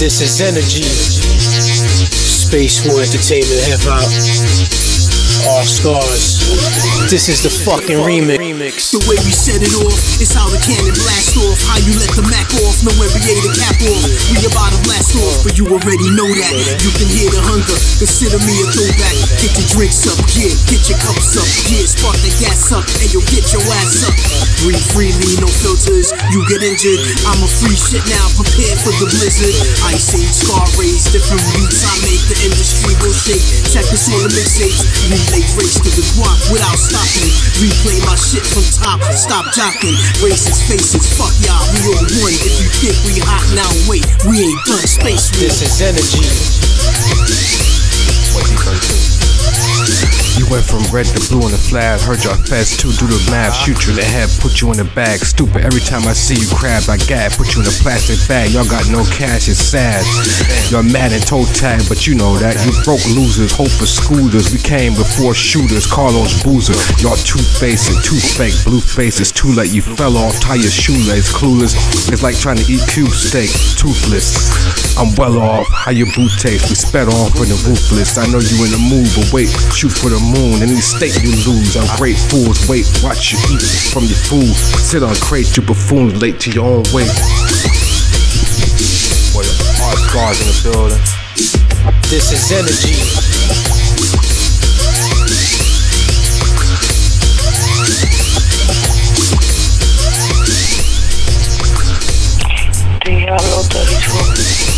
This 0.00 0.24
is 0.24 0.40
energy. 0.40 0.80
Space 2.08 2.88
War 2.88 3.04
Entertainment 3.04 3.60
Hip 3.68 3.84
Hop. 3.84 4.08
All 5.44 5.60
stars. 5.68 6.40
This 7.12 7.28
is 7.28 7.44
the 7.44 7.52
fucking 7.52 8.00
remix. 8.00 8.96
The 8.96 9.00
way 9.04 9.20
we 9.20 9.28
set 9.28 9.60
it 9.60 9.76
off 9.76 10.00
is 10.16 10.32
how 10.32 10.48
the 10.48 10.56
cannon 10.64 10.96
blast 10.96 11.36
off. 11.36 11.60
How 11.68 11.76
you 11.84 11.92
let 12.00 12.08
the 12.16 12.24
Mac 12.32 12.48
off, 12.64 12.80
no 12.80 12.96
NBA 12.96 13.44
to 13.44 13.52
cap 13.52 13.76
off. 13.92 14.04
We 14.32 14.40
about 14.48 14.72
to 14.72 14.80
blast 14.88 15.12
off, 15.20 15.44
but 15.44 15.60
you 15.60 15.68
already 15.68 16.08
know 16.16 16.28
that. 16.32 16.52
You 16.80 16.92
can 16.96 17.08
hear 17.08 17.28
the 17.28 17.44
hunger. 17.44 17.76
Consider 18.00 18.40
me 18.48 18.56
a 18.56 18.66
throwback. 18.72 19.16
Get 19.36 19.49
drinks 19.80 20.04
up, 20.12 20.20
yeah. 20.36 20.52
Get 20.68 20.92
your 20.92 21.00
cups 21.00 21.40
up, 21.40 21.48
yeah. 21.72 21.88
Spark 21.88 22.20
the 22.20 22.28
gas 22.36 22.68
up, 22.68 22.84
and 23.00 23.08
you'll 23.16 23.24
get 23.32 23.48
your 23.48 23.64
ass 23.80 24.04
up. 24.04 24.12
Breathe 24.60 24.84
freely, 24.92 25.40
no 25.40 25.48
filters. 25.48 26.12
You 26.36 26.44
get 26.52 26.60
injured. 26.60 27.00
I'm 27.24 27.40
a 27.40 27.48
free 27.48 27.72
shit 27.72 28.04
now, 28.04 28.28
prepared 28.36 28.76
for 28.76 28.92
the 29.00 29.08
blizzard. 29.08 29.56
Ice 29.88 30.12
Age, 30.12 30.36
Scar 30.36 30.68
Rays, 30.76 31.08
different 31.08 31.40
beats 31.56 31.80
I 31.80 31.96
make. 32.04 32.20
The 32.28 32.36
industry 32.44 32.92
will 33.00 33.16
shake. 33.16 33.40
Check 33.72 33.88
this 33.88 34.04
on 34.12 34.20
the 34.20 34.28
mixtapes. 34.36 34.84
Relay 35.08 35.48
race 35.56 35.80
to 35.80 35.88
the 35.96 36.04
guap 36.12 36.36
without 36.52 36.76
stopping. 36.76 37.32
Replay 37.64 38.04
my 38.04 38.20
shit 38.20 38.44
from 38.44 38.68
top, 38.76 39.00
stop 39.16 39.48
jocking. 39.56 39.96
Racist 40.20 40.68
faces, 40.68 41.08
fuck 41.16 41.32
y'all, 41.40 41.64
we 41.72 41.80
all 41.88 42.04
one. 42.20 42.36
If 42.36 42.60
you 42.60 42.68
think 42.84 42.96
we 43.08 43.16
hot 43.24 43.48
now, 43.56 43.70
wait, 43.88 44.04
we 44.28 44.44
ain't 44.44 44.60
done. 44.68 44.84
Space 44.84 45.32
war. 45.32 45.48
This 45.48 45.64
is 45.64 45.80
energy. 45.80 46.79
Went 50.50 50.66
from 50.66 50.82
red 50.90 51.06
to 51.06 51.22
blue 51.30 51.46
in 51.46 51.54
the 51.54 51.62
flash. 51.70 52.02
Heard 52.02 52.26
y'all 52.26 52.34
fast 52.34 52.82
too. 52.82 52.90
Do 52.98 53.06
the 53.06 53.22
math. 53.30 53.54
Shoot 53.54 53.86
you 53.86 53.94
in 53.94 54.02
the 54.02 54.04
head. 54.04 54.28
Put 54.42 54.60
you 54.60 54.74
in 54.74 54.82
the 54.82 54.90
bag. 54.98 55.22
Stupid. 55.22 55.62
Every 55.62 55.80
time 55.80 56.02
I 56.10 56.12
see 56.12 56.34
you 56.34 56.50
crab, 56.50 56.90
I 56.90 56.98
gag. 57.06 57.32
Put 57.38 57.54
you 57.54 57.62
in 57.62 57.70
a 57.70 57.76
plastic 57.78 58.18
bag. 58.26 58.50
Y'all 58.50 58.66
got 58.66 58.82
no 58.90 59.06
cash. 59.14 59.46
It's 59.46 59.62
sad. 59.62 60.02
Y'all 60.74 60.82
mad 60.82 61.14
and 61.14 61.22
toe 61.22 61.46
tag, 61.54 61.86
but 61.88 62.10
you 62.10 62.18
know 62.18 62.34
that. 62.42 62.58
You 62.66 62.74
broke 62.82 63.06
losers. 63.14 63.54
Hope 63.54 63.70
for 63.70 63.86
scooters. 63.86 64.50
We 64.50 64.58
came 64.58 64.98
before 64.98 65.32
shooters. 65.32 65.86
Carlos 65.86 66.42
Boozer. 66.42 66.76
Y'all 66.98 67.16
two 67.22 67.40
faced 67.62 67.94
and 67.94 68.02
two 68.02 68.18
fake. 68.18 68.58
Blue 68.66 68.82
faces. 68.82 69.30
Too 69.30 69.54
late. 69.54 69.70
You 69.70 69.82
fell 69.82 70.18
off. 70.18 70.34
Tie 70.42 70.58
your 70.58 70.74
shoelace. 70.74 71.30
Clueless. 71.30 71.78
It's 72.10 72.26
like 72.26 72.34
trying 72.34 72.58
to 72.58 72.66
eat 72.66 72.82
cube 72.90 73.14
steak. 73.14 73.50
Toothless. 73.78 74.79
I'm 75.00 75.16
well 75.16 75.40
off, 75.40 75.66
how 75.72 75.92
your 75.92 76.12
boot 76.12 76.28
taste? 76.36 76.68
We 76.68 76.76
sped 76.76 77.08
off 77.08 77.32
from 77.32 77.48
the 77.48 77.56
ruthless. 77.64 78.18
I 78.20 78.28
know 78.28 78.36
you 78.36 78.60
in 78.68 78.70
the 78.70 78.84
mood, 78.84 79.08
but 79.16 79.32
wait, 79.32 79.48
shoot 79.72 79.88
for 79.88 80.12
the 80.12 80.20
moon. 80.20 80.60
Any 80.60 80.76
state 80.76 81.16
you 81.24 81.32
lose, 81.48 81.72
I'm 81.72 81.88
great 81.96 82.20
fools. 82.28 82.68
Wait, 82.68 82.84
watch 83.00 83.32
you 83.32 83.40
eat 83.48 83.64
from 83.96 84.04
your 84.04 84.20
food. 84.28 84.52
Sit 84.76 85.02
on 85.02 85.16
crates, 85.16 85.56
you 85.56 85.64
buffoons, 85.64 86.20
late 86.20 86.38
to 86.44 86.52
your 86.52 86.68
own 86.68 86.84
wake. 86.92 87.08
Boy, 89.32 89.40
the 89.40 89.56
art 90.20 90.36
in 90.36 90.52
the 90.52 90.60
building. 90.68 91.00
This 92.12 92.28
is 92.36 92.52
energy. 92.52 93.00
Diablo 103.00 103.64
34. 103.64 104.69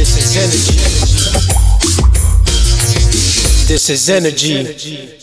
This 0.00 0.16
is 0.16 0.34
energy. 0.38 0.78
This 3.68 3.90
is 3.90 4.08
energy. 4.08 5.19